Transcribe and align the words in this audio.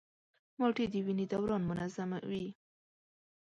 مالټې 0.57 0.85
د 0.91 0.95
وینې 1.05 1.25
دوران 1.31 1.61
منظموي. 1.69 2.45